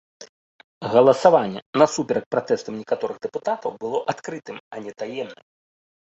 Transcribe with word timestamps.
Галасаванне, 0.93 1.61
насуперак 1.81 2.25
пратэстам 2.37 2.73
некаторых 2.81 3.15
дэпутатаў, 3.27 3.69
было 3.85 4.03
адкрытым, 4.17 4.57
а 4.77 4.85
не 4.89 4.97
таемным. 5.05 5.47